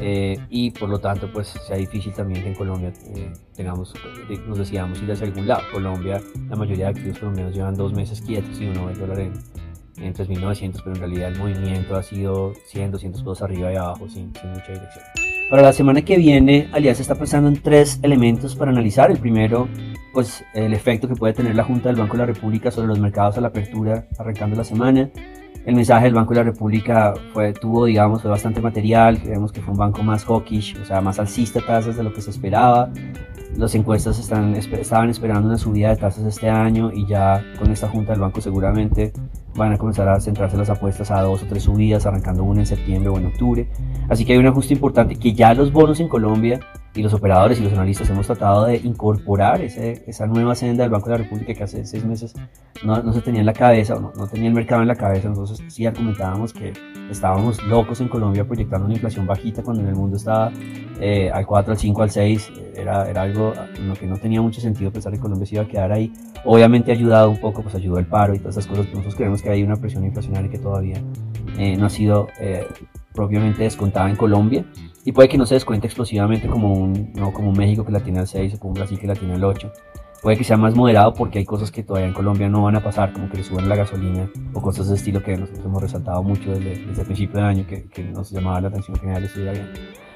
eh, 0.00 0.36
y 0.50 0.72
por 0.72 0.88
lo 0.88 0.98
tanto 0.98 1.32
pues 1.32 1.54
sea 1.68 1.76
difícil 1.76 2.12
también 2.14 2.42
que 2.42 2.48
en 2.48 2.54
Colombia 2.56 2.92
eh, 3.14 3.32
tengamos, 3.54 3.94
nos 4.48 4.58
decidamos 4.58 5.00
ir 5.00 5.12
hacia 5.12 5.26
algún 5.28 5.46
lado. 5.46 5.62
Colombia, 5.72 6.20
la 6.50 6.56
mayoría 6.56 6.86
de 6.86 6.90
activos 6.90 7.18
colombianos 7.20 7.54
llevan 7.54 7.76
dos 7.76 7.92
meses 7.92 8.20
quietos 8.20 8.60
y 8.60 8.66
uno 8.66 8.86
ve 8.86 8.94
dólar 8.94 9.20
en, 9.20 9.32
en 9.98 10.14
3.900, 10.14 10.80
pero 10.82 10.94
en 10.94 11.00
realidad 11.00 11.28
el 11.28 11.38
movimiento 11.38 11.96
ha 11.96 12.02
sido 12.02 12.52
100, 12.66 12.92
200 12.92 13.22
pesos 13.22 13.42
arriba 13.42 13.72
y 13.72 13.76
abajo 13.76 14.08
sin, 14.08 14.32
sin 14.34 14.50
mucha 14.50 14.72
dirección. 14.72 15.04
Para 15.48 15.62
la 15.62 15.72
semana 15.72 16.02
que 16.02 16.16
viene, 16.16 16.68
Alianza 16.72 17.02
está 17.02 17.14
pensando 17.14 17.48
en 17.48 17.62
tres 17.62 18.00
elementos 18.02 18.56
para 18.56 18.72
analizar. 18.72 19.12
El 19.12 19.18
primero, 19.18 19.68
pues 20.12 20.44
el 20.54 20.74
efecto 20.74 21.06
que 21.06 21.14
puede 21.14 21.34
tener 21.34 21.54
la 21.54 21.62
Junta 21.62 21.88
del 21.88 21.96
Banco 21.96 22.14
de 22.14 22.18
la 22.18 22.26
República 22.26 22.72
sobre 22.72 22.88
los 22.88 22.98
mercados 22.98 23.38
a 23.38 23.40
la 23.40 23.48
apertura 23.48 24.08
arrancando 24.18 24.56
la 24.56 24.64
semana. 24.64 25.08
El 25.64 25.76
mensaje 25.76 26.06
del 26.06 26.14
Banco 26.14 26.34
de 26.34 26.40
la 26.40 26.50
República 26.50 27.14
fue, 27.32 27.52
tuvo, 27.52 27.84
digamos, 27.84 28.22
fue 28.22 28.30
bastante 28.30 28.60
material. 28.60 29.20
Creemos 29.20 29.52
que 29.52 29.60
fue 29.60 29.70
un 29.70 29.78
banco 29.78 30.02
más 30.02 30.24
hawkish, 30.24 30.78
o 30.82 30.84
sea, 30.84 31.00
más 31.00 31.20
alcista 31.20 31.60
tasas 31.60 31.96
de 31.96 32.02
lo 32.02 32.12
que 32.12 32.22
se 32.22 32.30
esperaba. 32.30 32.90
Las 33.56 33.72
encuestas 33.76 34.18
están, 34.18 34.56
estaban 34.56 35.10
esperando 35.10 35.48
una 35.48 35.58
subida 35.58 35.90
de 35.90 35.96
tasas 35.96 36.24
este 36.24 36.50
año 36.50 36.90
y 36.92 37.06
ya 37.06 37.44
con 37.56 37.70
esta 37.70 37.88
junta 37.88 38.12
del 38.12 38.20
banco 38.20 38.40
seguramente 38.40 39.12
van 39.56 39.72
a 39.72 39.78
comenzar 39.78 40.08
a 40.08 40.20
centrarse 40.20 40.56
las 40.56 40.70
apuestas 40.70 41.10
a 41.10 41.22
dos 41.22 41.42
o 41.42 41.46
tres 41.46 41.64
subidas, 41.64 42.06
arrancando 42.06 42.44
una 42.44 42.60
en 42.60 42.66
septiembre 42.66 43.10
o 43.10 43.18
en 43.18 43.26
octubre. 43.26 43.68
Así 44.08 44.24
que 44.24 44.32
hay 44.32 44.38
un 44.38 44.46
ajuste 44.46 44.74
importante 44.74 45.16
que 45.16 45.32
ya 45.32 45.54
los 45.54 45.72
bonos 45.72 46.00
en 46.00 46.08
Colombia 46.08 46.60
y 46.96 47.02
los 47.02 47.12
operadores 47.12 47.60
y 47.60 47.62
los 47.62 47.72
analistas 47.72 48.08
hemos 48.08 48.26
tratado 48.26 48.64
de 48.64 48.76
incorporar 48.78 49.60
ese, 49.60 50.02
esa 50.06 50.26
nueva 50.26 50.54
senda 50.54 50.82
del 50.82 50.90
Banco 50.90 51.10
de 51.10 51.18
la 51.18 51.24
República 51.24 51.52
que 51.52 51.62
hace 51.62 51.84
seis 51.84 52.04
meses 52.04 52.34
no, 52.84 53.02
no 53.02 53.12
se 53.12 53.20
tenía 53.20 53.40
en 53.40 53.46
la 53.46 53.52
cabeza 53.52 53.96
o 53.96 54.00
no, 54.00 54.12
no, 54.16 54.26
tenía 54.26 54.48
el 54.48 54.54
mercado 54.54 54.80
en 54.80 54.88
la 54.88 54.94
cabeza. 54.94 55.28
Nosotros 55.28 55.62
sí 55.68 55.84
argumentábamos 55.84 56.54
que 56.54 56.72
estábamos 57.10 57.62
locos 57.64 58.00
en 58.00 58.08
Colombia 58.08 58.46
proyectando 58.46 58.86
una 58.86 58.94
inflación 58.94 59.26
bajita 59.26 59.62
cuando 59.62 59.82
en 59.82 59.88
el 59.88 59.94
mundo 59.94 60.16
estaba 60.16 60.50
eh, 61.00 61.30
al 61.30 61.46
4, 61.46 61.72
al 61.72 61.78
5, 61.78 62.02
al 62.02 62.10
6. 62.10 62.52
Era, 62.74 63.08
era 63.08 63.22
algo 63.22 63.52
en 63.76 63.88
lo 63.88 63.94
que 63.94 64.06
no 64.06 64.16
tenía 64.16 64.40
mucho 64.40 64.60
sentido 64.60 64.90
pensar 64.90 65.12
que 65.12 65.18
Colombia 65.18 65.46
se 65.46 65.56
iba 65.56 65.64
a 65.64 65.68
quedar 65.68 65.92
ahí. 65.92 66.12
Obviamente 66.44 66.92
ha 66.92 66.94
ayudado 66.94 67.30
un 67.30 67.40
poco, 67.40 67.62
pues 67.62 67.74
ayudó 67.74 67.98
el 67.98 68.06
paro 68.06 68.34
y 68.34 68.38
todas 68.38 68.56
esas 68.56 68.66
cosas. 68.66 68.86
Nosotros 68.86 69.14
creemos 69.14 69.42
que 69.42 69.50
hay 69.50 69.62
una 69.62 69.76
presión 69.76 70.04
inflacionaria 70.04 70.50
que 70.50 70.58
todavía 70.58 71.02
eh, 71.58 71.76
no 71.76 71.86
ha 71.86 71.90
sido 71.90 72.28
eh, 72.40 72.66
propiamente 73.12 73.64
descontada 73.64 74.08
en 74.08 74.16
Colombia 74.16 74.64
y 75.06 75.12
puede 75.12 75.28
que 75.28 75.38
no 75.38 75.46
se 75.46 75.54
descuente 75.54 75.86
explosivamente 75.86 76.48
como 76.48 76.74
un, 76.74 77.12
no, 77.14 77.32
como 77.32 77.52
México 77.52 77.86
que 77.86 77.92
la 77.92 78.00
tiene 78.00 78.18
al 78.18 78.26
6 78.26 78.54
o 78.54 78.58
como 78.58 78.74
Brasil 78.74 78.98
que 78.98 79.06
la 79.06 79.14
tiene 79.14 79.34
al 79.34 79.44
8. 79.44 79.72
Puede 80.20 80.36
que 80.36 80.42
sea 80.42 80.56
más 80.56 80.74
moderado 80.74 81.14
porque 81.14 81.38
hay 81.38 81.44
cosas 81.44 81.70
que 81.70 81.84
todavía 81.84 82.08
en 82.08 82.12
Colombia 82.12 82.48
no 82.48 82.64
van 82.64 82.74
a 82.74 82.82
pasar, 82.82 83.12
como 83.12 83.30
que 83.30 83.36
le 83.36 83.44
suban 83.44 83.68
la 83.68 83.76
gasolina 83.76 84.28
o 84.52 84.60
cosas 84.60 84.88
de 84.88 84.96
estilo 84.96 85.22
que 85.22 85.36
nosotros 85.36 85.64
hemos 85.64 85.80
resaltado 85.80 86.24
mucho 86.24 86.50
desde, 86.50 86.84
desde 86.84 87.02
el 87.02 87.06
principio 87.06 87.38
de 87.38 87.46
año, 87.46 87.66
que, 87.68 87.84
que, 87.84 88.02
nos 88.02 88.32
llamaba 88.32 88.60
la 88.60 88.66
atención 88.66 88.98
general 88.98 89.22
estuviera 89.22 89.52
bien. 89.52 89.70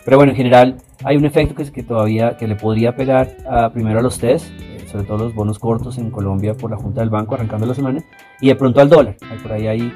Pero 0.05 0.17
bueno, 0.17 0.33
en 0.33 0.37
general 0.37 0.77
hay 1.05 1.17
un 1.17 1.25
efecto 1.25 1.55
que, 1.55 1.63
es 1.63 1.71
que 1.71 1.85
todavía 1.85 2.37
que 2.37 2.49
le 2.49 2.57
podría 2.57 2.97
pegar 2.97 3.37
a, 3.49 3.73
primero 3.73 4.01
a 4.01 4.03
los 4.03 4.19
test, 4.19 4.51
eh, 4.61 4.87
sobre 4.91 5.05
todo 5.05 5.19
los 5.19 5.35
bonos 5.37 5.61
cortos 5.61 5.99
en 5.99 6.11
Colombia 6.11 6.55
por 6.55 6.69
la 6.69 6.77
Junta 6.77 7.01
del 7.01 7.11
Banco 7.11 7.37
arrancando 7.37 7.65
la 7.65 7.75
semana, 7.75 8.03
y 8.41 8.49
de 8.49 8.57
pronto 8.57 8.81
al 8.81 8.89
dólar. 8.89 9.17
Por 9.41 9.53
ahí 9.53 9.69
hay 9.69 9.93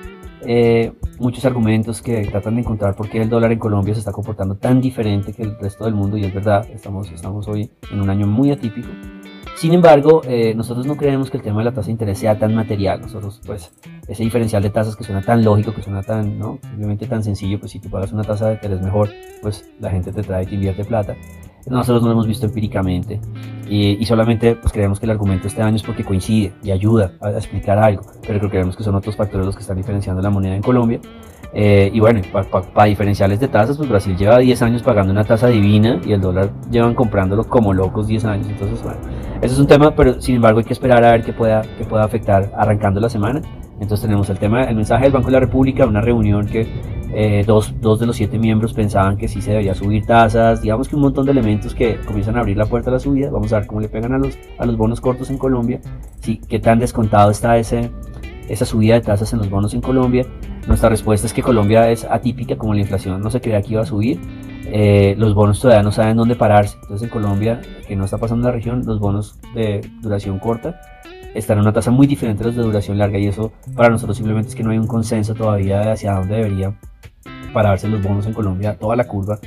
eh, 0.47 0.93
muchos 1.19 1.45
argumentos 1.45 2.03
que 2.03 2.25
tratan 2.27 2.57
de 2.57 2.63
encontrar 2.63 2.95
por 2.95 3.09
qué 3.09 3.23
el 3.23 3.29
dólar 3.29 3.53
en 3.53 3.59
Colombia 3.59 3.95
se 3.95 4.01
está 4.01 4.13
comportando 4.13 4.57
tan 4.57 4.81
diferente 4.81 5.33
que 5.33 5.43
el 5.43 5.59
resto 5.59 5.85
del 5.85 5.95
mundo 5.95 6.17
y 6.17 6.25
es 6.25 6.35
verdad, 6.35 6.67
estamos, 6.71 7.11
estamos 7.11 7.49
hoy 7.49 7.71
en 7.91 8.01
un 8.01 8.11
año 8.11 8.27
muy 8.27 8.51
atípico. 8.51 8.89
Sin 9.57 9.73
embargo, 9.73 10.23
eh, 10.27 10.53
nosotros 10.55 10.85
no 10.85 10.97
creemos 10.97 11.31
que 11.31 11.37
el 11.37 11.43
tema 11.43 11.59
de 11.61 11.67
la 11.67 11.73
tasa 11.73 11.87
de 11.87 11.93
interés 11.93 12.19
sea 12.19 12.39
tan 12.39 12.55
material. 12.55 13.01
Nosotros, 13.01 13.41
pues, 13.47 13.73
ese 14.09 14.23
diferencial 14.25 14.63
de 14.63 14.71
tasas 14.71 14.97
que 14.97 15.05
suena 15.05 15.23
tan 15.23 15.45
lógico, 15.45 15.73
que 15.73 15.81
suena 15.81 16.03
tan. 16.03 16.39
Simplemente 16.61 17.07
tan 17.07 17.23
sencillo, 17.23 17.61
pues 17.61 17.71
si 17.71 17.79
tú 17.79 17.89
pagas 17.89 18.13
una 18.13 18.25
tasa 18.25 18.49
de 18.49 18.55
interés 18.55 18.83
mejor, 18.83 19.11
pues 19.41 19.65
la 19.79 19.91
gente 19.91 20.13
te 20.13 20.23
trae, 20.23 20.45
te 20.45 20.57
invierte 20.57 20.85
plata. 20.85 21.15
Nosotros 21.67 22.03
no 22.03 22.09
lo 22.09 22.13
hemos 22.13 22.27
visto 22.27 22.47
empíricamente 22.47 23.21
y, 23.69 24.05
solamente 24.05 24.55
pues 24.57 24.73
creemos 24.73 25.01
que 25.01 25.07
el 25.07 25.13
argumento 25.13 25.49
este 25.49 25.63
año 25.63 25.77
es 25.77 25.83
porque 25.83 26.05
coincide 26.05 26.53
y 26.63 26.71
ayuda 26.71 27.13
a, 27.21 27.31
explicar 27.31 27.79
algo, 27.79 28.03
pero 28.21 28.39
creo 28.39 28.41
que 28.43 28.49
creemos 28.51 28.77
que 28.77 28.85
son 28.85 28.95
otros 28.95 29.17
factores 29.17 29.47
los 29.47 29.57
que 29.57 29.63
están 29.63 29.77
diferenciando 29.77 30.21
la 30.21 30.31
moneda 30.31 30.55
en 30.55 30.63
Colombia. 30.63 31.01
Eh, 31.57 31.89
y 31.95 32.01
bueno, 32.01 32.21
para 32.33 32.87
diferenciales 32.89 33.39
de 33.39 33.47
tasas, 33.47 33.77
pues 33.77 33.89
Brasil 33.89 34.17
lleva 34.17 34.39
10 34.39 34.61
años 34.63 34.83
pagando 34.83 35.13
una 35.13 35.23
tasa 35.23 35.47
divina 35.47 36.01
y 36.05 36.13
el 36.13 36.21
dólar 36.21 36.51
llevan 36.69 36.95
comprándolo 36.95 37.45
como 37.45 37.73
locos 37.73 38.09
10 38.09 38.25
años. 38.25 38.49
Entonces, 38.49 38.83
bueno, 38.83 38.99
eso 39.41 39.55
es 39.55 39.61
un 39.61 39.67
tema, 39.69 39.95
pero 39.95 40.21
sin 40.21 40.37
embargo 40.37 40.59
hay 40.59 40.65
que 40.65 40.73
esperar 40.73 41.05
a 41.05 41.13
ver 41.13 41.23
qué 41.23 41.33
pueda, 41.33 41.63
qué 41.79 41.85
pueda 41.85 42.05
afectar 42.05 42.51
arrancando 42.57 43.01
la 43.01 43.09
semana. 43.09 43.41
Entonces 43.81 44.03
tenemos 44.03 44.29
el 44.31 44.39
tema, 44.39 44.65
el 44.65 44.77
mensaje 44.77 45.05
del 45.05 45.13
Banco 45.13 45.27
de 45.27 45.33
la 45.33 45.41
República, 45.41 45.87
una 45.87 46.01
reunión 46.01 46.47
que 46.47 46.67
eh, 47.13 47.45
dos, 47.47 47.75
dos, 47.81 48.01
de 48.01 48.07
los 48.07 48.17
siete 48.17 48.39
miembros 48.39 48.73
pensaban 48.73 49.17
que 49.17 49.29
sí 49.29 49.41
se 49.41 49.51
debería 49.51 49.75
subir 49.75 50.05
tasas, 50.07 50.63
digamos 50.63 50.89
que 50.89 50.97
un 50.97 51.03
montón 51.03 51.27
de 51.27 51.33
elementos 51.33 51.75
que 51.75 51.97
comienzan 52.05 52.37
a 52.37 52.41
abrir 52.41 52.57
la 52.57 52.67
puerta 52.67 52.91
a 52.91 52.95
la 52.95 52.99
subida. 52.99 53.31
Vamos 53.31 53.53
a 53.53 53.59
ver 53.59 53.67
cómo 53.69 53.81
le 53.81 53.89
pegan 53.89 54.13
a 54.13 54.19
los, 54.19 54.37
a 54.59 54.67
los 54.67 54.77
bonos 54.77 55.01
cortos 55.01 55.31
en 55.31 55.39
Colombia, 55.39 55.81
sí, 56.21 56.41
qué 56.49 56.59
tan 56.59 56.81
descontado 56.81 57.31
está 57.31 57.57
ese, 57.59 57.91
esa 58.49 58.65
subida 58.65 58.95
de 58.95 59.03
tasas 59.03 59.33
en 59.33 59.39
los 59.41 59.51
bonos 59.51 59.75
en 59.75 59.81
Colombia. 59.81 60.27
Nuestra 60.67 60.89
respuesta 60.89 61.27
es 61.27 61.33
que 61.33 61.43
Colombia 61.43 61.91
es 61.91 62.05
atípica, 62.05 62.57
como 62.57 62.75
la 62.75 62.81
inflación 62.81 63.21
no 63.21 63.31
se 63.31 63.41
creía 63.41 63.61
que 63.63 63.73
iba 63.73 63.83
a 63.83 63.87
subir. 63.87 64.19
Eh, 64.67 65.15
los 65.19 65.35
bonos 65.35 65.61
todavía 65.61 65.83
no 65.83 65.93
saben 65.93 66.17
dónde 66.17 66.37
pararse. 66.37 66.77
Entonces 66.83 67.03
en 67.03 67.11
Colombia, 67.11 67.61
que 67.87 67.97
no 67.97 68.05
está 68.05 68.19
pasando 68.19 68.47
en 68.49 68.53
la 68.53 68.57
región, 68.57 68.83
los 68.87 68.99
bonos 68.99 69.39
de 69.55 69.83
duración 70.01 70.39
corta 70.39 70.81
están 71.35 71.59
en 71.59 71.63
una 71.63 71.73
tasa 71.73 71.91
muy 71.91 72.07
diferente 72.07 72.43
a 72.43 72.47
los 72.47 72.57
de 72.57 72.63
duración 72.63 72.97
larga 72.97 73.19
y 73.19 73.27
eso 73.27 73.53
para 73.75 73.91
nosotros 73.91 74.17
simplemente 74.17 74.51
es 74.51 74.55
que 74.55 74.63
no 74.63 74.71
hay 74.71 74.79
un 74.79 74.87
consenso 74.87 75.35
todavía 75.35 75.81
de 75.81 75.91
hacia 75.91 76.15
dónde 76.15 76.37
debería 76.37 76.75
pararse 77.53 77.89
los 77.89 78.03
bonos 78.03 78.27
en 78.27 78.33
Colombia, 78.33 78.77
toda 78.79 78.97
la 78.97 79.05
curva, 79.05 79.39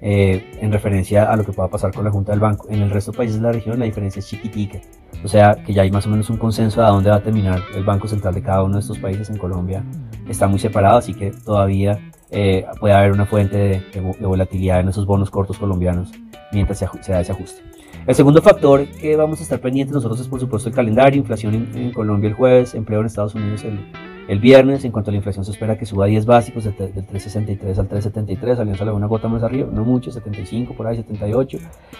eh, 0.00 0.58
en 0.60 0.72
referencia 0.72 1.30
a 1.30 1.36
lo 1.36 1.44
que 1.44 1.52
pueda 1.52 1.68
pasar 1.68 1.92
con 1.92 2.04
la 2.04 2.10
Junta 2.10 2.32
del 2.32 2.40
Banco. 2.40 2.66
En 2.70 2.82
el 2.82 2.90
resto 2.90 3.12
de 3.12 3.18
países 3.18 3.36
de 3.36 3.42
la 3.42 3.52
región 3.52 3.78
la 3.78 3.84
diferencia 3.84 4.20
es 4.20 4.26
chiquitica, 4.26 4.80
o 5.22 5.28
sea 5.28 5.54
que 5.54 5.72
ya 5.72 5.82
hay 5.82 5.90
más 5.90 6.06
o 6.06 6.10
menos 6.10 6.28
un 6.30 6.38
consenso 6.38 6.82
a 6.84 6.88
dónde 6.88 7.10
va 7.10 7.16
a 7.16 7.22
terminar 7.22 7.60
el 7.74 7.84
Banco 7.84 8.08
Central 8.08 8.34
de 8.34 8.42
cada 8.42 8.62
uno 8.62 8.74
de 8.74 8.80
estos 8.80 8.98
países 8.98 9.28
en 9.30 9.36
Colombia. 9.36 9.84
Está 10.28 10.46
muy 10.46 10.58
separado, 10.58 10.98
así 10.98 11.14
que 11.14 11.30
todavía 11.30 11.98
eh, 12.30 12.64
puede 12.80 12.94
haber 12.94 13.12
una 13.12 13.26
fuente 13.26 13.56
de, 13.92 14.14
volatilidad 14.20 14.80
en 14.80 14.88
esos 14.88 15.06
bonos 15.06 15.30
cortos 15.30 15.58
colombianos 15.58 16.10
mientras 16.52 16.78
se, 16.78 17.12
da 17.12 17.20
ese 17.20 17.32
ajuste. 17.32 17.62
El 18.06 18.14
segundo 18.14 18.42
factor 18.42 18.86
que 18.86 19.16
vamos 19.16 19.40
a 19.40 19.42
estar 19.42 19.60
pendientes 19.60 19.94
nosotros 19.94 20.20
es 20.20 20.28
por 20.28 20.40
supuesto 20.40 20.68
el 20.68 20.74
calendario, 20.74 21.18
inflación 21.18 21.54
en, 21.54 21.76
en 21.76 21.92
Colombia 21.92 22.28
el 22.28 22.34
jueves, 22.34 22.74
empleo 22.74 23.00
en 23.00 23.06
Estados 23.06 23.34
Unidos 23.34 23.64
el, 23.64 23.78
el 24.26 24.38
viernes, 24.38 24.84
en 24.84 24.92
cuanto 24.92 25.10
a 25.10 25.12
la 25.12 25.18
inflación, 25.18 25.44
se 25.44 25.50
espera 25.50 25.76
que 25.76 25.84
suba 25.84 26.06
10 26.06 26.24
básicos, 26.24 26.64
del 26.64 26.74
3,63 26.76 27.78
al 27.78 27.88
3,73. 27.88 28.58
Alianza 28.58 28.84
le 28.84 28.92
una 28.92 29.06
gota 29.06 29.28
más 29.28 29.42
arriba, 29.42 29.68
no 29.70 29.84
mucho, 29.84 30.10
75, 30.10 30.74
por 30.74 30.86
ahí 30.86 30.96
78. 30.96 31.58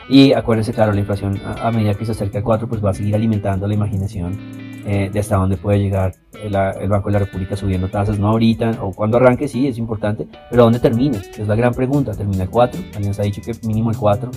Y 0.08 0.32
acuérdense, 0.32 0.72
claro, 0.72 0.92
la 0.92 1.00
inflación 1.00 1.38
a, 1.44 1.70
medida 1.70 1.94
que 1.94 2.06
se 2.06 2.12
acerca 2.12 2.38
al 2.38 2.44
4, 2.44 2.66
pues 2.66 2.82
va 2.82 2.90
a 2.90 2.94
seguir 2.94 3.14
alimentando 3.14 3.66
la 3.66 3.74
imaginación 3.74 4.38
eh, 4.86 5.10
de 5.12 5.20
hasta 5.20 5.36
dónde 5.36 5.56
puede 5.58 5.80
llegar 5.80 6.14
el, 6.42 6.54
el, 6.54 6.88
Banco 6.88 7.08
de 7.08 7.12
la 7.12 7.18
República 7.18 7.56
subiendo 7.56 7.88
tasas. 7.88 8.18
No 8.18 8.28
ahorita, 8.28 8.78
o 8.80 8.92
cuando 8.92 9.18
arranque, 9.18 9.46
sí, 9.46 9.68
es 9.68 9.76
importante, 9.76 10.26
pero 10.50 10.64
¿dónde 10.64 10.78
termina? 10.78 11.18
Es 11.18 11.46
la 11.46 11.56
gran 11.56 11.74
pregunta. 11.74 12.12
¿Termina 12.12 12.44
el 12.44 12.50
4? 12.50 12.80
Alianza 12.96 13.22
ha 13.22 13.26
dicho 13.26 13.42
que 13.42 13.52
mínimo 13.66 13.90
el 13.90 13.98
4, 13.98 14.30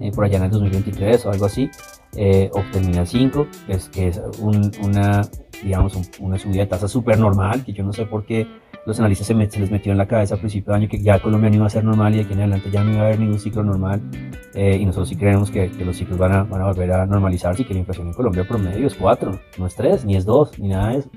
eh, 0.00 0.10
por 0.14 0.24
allá 0.24 0.38
en 0.38 0.44
el 0.44 0.50
2023 0.50 1.26
o 1.26 1.30
algo 1.30 1.44
así. 1.44 1.70
Eh, 2.16 2.50
o 2.52 2.62
termina 2.72 3.00
el 3.00 3.06
5, 3.06 3.46
es, 3.68 3.88
que 3.88 4.08
es 4.08 4.20
una, 4.38 5.22
digamos, 5.62 5.98
una 6.20 6.38
subida 6.38 6.60
de 6.60 6.66
tasa 6.66 6.88
súper 6.88 7.18
normal, 7.18 7.64
que 7.64 7.72
yo 7.72 7.82
no 7.82 7.92
sé 7.92 8.06
por 8.06 8.24
qué 8.24 8.46
los 8.86 8.98
analistas 8.98 9.26
se, 9.26 9.34
les 9.34 9.70
metió 9.70 9.92
en 9.92 9.98
la 9.98 10.06
cabeza 10.06 10.34
a 10.34 10.38
principio 10.38 10.72
de 10.72 10.80
año 10.80 10.88
que 10.88 11.00
ya 11.00 11.18
Colombia 11.18 11.48
no 11.48 11.56
iba 11.56 11.66
a 11.66 11.70
ser 11.70 11.84
normal 11.84 12.12
y 12.12 12.18
de 12.18 12.24
aquí 12.24 12.34
en 12.34 12.40
adelante 12.40 12.70
ya 12.70 12.84
no 12.84 12.92
iba 12.92 13.02
a 13.02 13.06
haber 13.06 13.18
ningún 13.18 13.38
ciclo 13.38 13.62
normal. 13.62 14.02
Eh, 14.54 14.76
y 14.80 14.84
nosotros 14.84 15.08
sí 15.08 15.16
creemos 15.16 15.50
que, 15.50 15.70
que 15.70 15.84
los 15.84 15.96
ciclos 15.96 16.18
van 16.18 16.32
a, 16.32 16.42
van 16.44 16.60
a, 16.60 16.66
volver 16.66 16.92
a 16.92 17.06
normalizarse 17.06 17.62
y 17.62 17.64
que 17.64 17.72
la 17.72 17.80
inflación 17.80 18.08
en 18.08 18.12
Colombia 18.12 18.46
promedio 18.46 18.86
es 18.86 18.94
4, 18.94 19.40
no 19.58 19.66
es 19.66 19.74
3, 19.74 20.04
ni 20.04 20.16
es 20.16 20.24
2, 20.24 20.58
ni 20.58 20.68
nada 20.68 20.90
de 20.90 20.98
eso. 20.98 21.10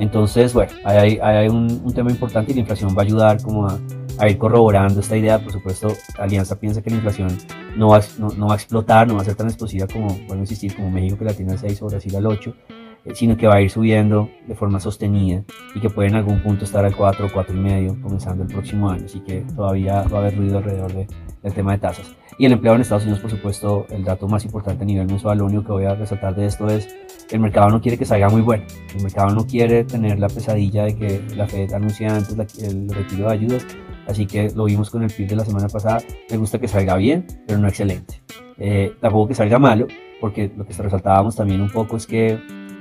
Entonces, 0.00 0.54
bueno, 0.54 0.72
hay, 0.84 1.18
hay 1.22 1.48
un, 1.48 1.82
un, 1.84 1.92
tema 1.92 2.10
importante 2.10 2.52
y 2.52 2.54
la 2.54 2.60
inflación 2.60 2.96
va 2.96 3.02
a 3.02 3.04
ayudar 3.04 3.42
como 3.42 3.68
a, 3.68 3.78
a, 4.18 4.28
ir 4.28 4.38
corroborando 4.38 5.00
esta 5.00 5.16
idea. 5.16 5.38
Por 5.38 5.52
supuesto, 5.52 5.94
Alianza 6.18 6.58
piensa 6.58 6.80
que 6.80 6.88
la 6.88 6.96
inflación 6.96 7.36
no 7.76 7.88
va, 7.88 8.00
no, 8.18 8.30
no 8.30 8.46
va 8.46 8.54
a 8.54 8.56
explotar, 8.56 9.06
no 9.06 9.16
va 9.16 9.22
a 9.22 9.24
ser 9.24 9.34
tan 9.34 9.48
explosiva 9.48 9.86
como, 9.86 10.08
bueno, 10.26 10.42
insistir, 10.42 10.74
como 10.74 10.90
México 10.90 11.18
que 11.18 11.26
la 11.26 11.34
tiene 11.34 11.52
al 11.52 11.58
6 11.58 11.82
o 11.82 11.86
Brasil 11.86 12.16
al 12.16 12.26
8 12.26 12.54
eh, 12.68 12.79
sino 13.14 13.36
que 13.36 13.46
va 13.46 13.56
a 13.56 13.60
ir 13.60 13.70
subiendo 13.70 14.30
de 14.46 14.54
forma 14.54 14.80
sostenida 14.80 15.42
y 15.74 15.80
que 15.80 15.90
puede 15.90 16.08
en 16.08 16.16
algún 16.16 16.42
punto 16.42 16.64
estar 16.64 16.84
al 16.84 16.94
4 16.94 17.26
o 17.26 17.32
4 17.32 17.54
y 17.54 17.58
medio 17.58 18.00
comenzando 18.00 18.42
el 18.42 18.48
próximo 18.48 18.90
año, 18.90 19.04
así 19.06 19.20
que 19.20 19.44
todavía 19.54 20.02
va 20.02 20.18
a 20.18 20.20
haber 20.20 20.36
ruido 20.36 20.58
alrededor 20.58 20.92
de, 20.92 21.06
del 21.42 21.52
tema 21.52 21.72
de 21.72 21.78
tasas. 21.78 22.10
Y 22.38 22.46
el 22.46 22.52
empleo 22.52 22.74
en 22.74 22.80
Estados 22.80 23.02
Unidos, 23.02 23.20
por 23.20 23.30
supuesto, 23.30 23.86
el 23.90 24.02
dato 24.02 24.26
más 24.26 24.44
importante 24.44 24.82
a 24.82 24.86
nivel 24.86 25.06
mensual, 25.06 25.38
lo 25.38 25.46
único 25.46 25.64
que 25.64 25.72
voy 25.72 25.84
a 25.84 25.94
resaltar 25.94 26.34
de 26.34 26.46
esto 26.46 26.68
es 26.68 26.88
el 27.30 27.40
mercado 27.40 27.70
no 27.70 27.80
quiere 27.80 27.96
que 27.98 28.04
salga 28.04 28.28
muy 28.28 28.40
bueno, 28.40 28.64
el 28.94 29.02
mercado 29.02 29.30
no 29.30 29.46
quiere 29.46 29.84
tener 29.84 30.18
la 30.18 30.28
pesadilla 30.28 30.84
de 30.84 30.96
que 30.96 31.22
la 31.36 31.46
Fed 31.46 31.72
anuncia 31.72 32.14
antes 32.14 32.58
el 32.58 32.88
retiro 32.88 33.28
de 33.28 33.32
ayudas, 33.32 33.66
así 34.06 34.26
que 34.26 34.50
lo 34.54 34.64
vimos 34.64 34.90
con 34.90 35.02
el 35.02 35.10
PIB 35.10 35.28
de 35.28 35.36
la 35.36 35.44
semana 35.44 35.68
pasada, 35.68 36.02
me 36.30 36.36
gusta 36.38 36.58
que 36.58 36.66
salga 36.66 36.96
bien, 36.96 37.26
pero 37.46 37.58
no 37.58 37.68
excelente. 37.68 38.22
Eh, 38.58 38.94
tampoco 39.00 39.28
que 39.28 39.34
salga 39.34 39.58
malo, 39.58 39.86
porque 40.20 40.50
lo 40.56 40.66
que 40.66 40.74
resaltábamos 40.74 41.36
también 41.36 41.60
un 41.60 41.70
poco 41.70 41.96
es 41.96 42.06
que 42.06 42.38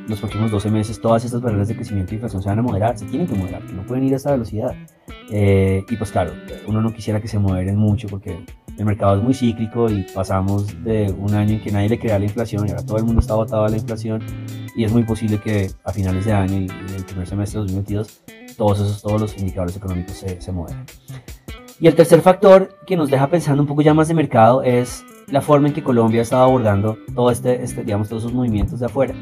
los 0.10 0.20
próximos 0.20 0.50
12 0.52 0.72
meses 0.72 1.00
todas 1.00 1.24
estas 1.24 1.40
barreras 1.40 1.68
de 1.68 1.76
crecimiento 1.76 2.12
e 2.12 2.16
inflación 2.16 2.42
se 2.42 2.50
van 2.50 2.60
a 2.60 2.62
moderar, 2.62 2.98
se 2.98 3.06
tienen 3.06 3.28
que 3.28 3.36
moderar, 3.36 3.62
que 3.62 3.74
no 3.74 3.84
pueden 3.84 4.04
ir 4.04 4.14
a 4.14 4.18
esta 4.18 4.32
velocidad. 4.32 4.76
Eh, 5.32 5.86
y 5.88 5.96
pues 5.96 6.12
claro, 6.12 6.34
uno 6.66 6.82
no 6.82 6.92
quisiera 6.92 7.22
que 7.22 7.28
se 7.28 7.38
moderen 7.38 7.78
mucho 7.78 8.08
porque 8.08 8.44
el 8.78 8.86
mercado 8.86 9.18
es 9.18 9.24
muy 9.24 9.36
cíclico 9.36 9.90
y 9.90 10.04
pasamos 10.14 10.84
de 10.84 11.14
un 11.18 11.36
año 11.36 11.54
en 11.54 11.62
que 11.62 11.72
nadie 11.72 11.90
le 11.90 12.00
crea 12.00 12.18
la 12.18 12.26
inflación 12.26 12.68
y 12.68 12.72
ahora 12.72 12.84
todo 12.84 12.98
el 12.98 13.04
mundo 13.04 13.22
está 13.22 13.36
botado 13.36 13.66
a 13.66 13.70
la 13.70 13.78
inflación 13.78 14.24
y 14.76 14.84
es 14.84 14.92
muy 14.92 15.04
posible 15.04 15.40
que 15.40 15.70
a 15.84 15.94
finales 15.94 16.26
de 16.26 16.34
año 16.34 16.54
y 16.54 16.70
en 16.70 16.96
el 16.96 17.06
primer 17.06 17.28
semestre 17.28 17.60
de 17.60 17.68
2022 17.68 18.22
todos 18.58 18.80
esos 18.80 19.02
todos 19.02 19.22
los 19.22 19.38
indicadores 19.38 19.78
económicos 19.78 20.18
se, 20.18 20.42
se 20.42 20.52
moderen. 20.52 20.84
Y 21.80 21.88
el 21.88 21.96
tercer 21.96 22.22
factor 22.22 22.78
que 22.88 22.98
nos 22.98 23.10
deja 23.10 23.28
pensando 23.28 23.62
un 23.62 23.68
poco 23.68 23.84
ya 23.84 23.94
más 23.94 24.08
de 24.08 24.16
mercado 24.16 24.64
es 24.64 25.06
la 25.28 25.42
forma 25.42 25.68
en 25.68 25.74
que 25.74 25.84
Colombia 25.84 26.22
ha 26.22 26.24
estado 26.24 26.44
abordando 26.44 26.98
todo 27.14 27.30
este, 27.30 27.64
este 27.64 27.84
digamos, 27.84 28.10
todos 28.10 28.24
esos 28.24 28.34
movimientos 28.34 28.80
de 28.80 28.88
afuera 28.88 29.14